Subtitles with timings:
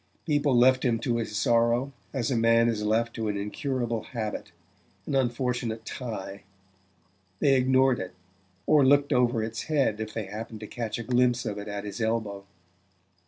[0.25, 4.51] People left him to his sorrow as a man is left to an incurable habit,
[5.05, 6.41] an unfortunate tie:
[7.39, 8.15] they ignored it,
[8.65, 11.83] or looked over its head if they happened to catch a glimpse of it at
[11.85, 12.45] his elbow.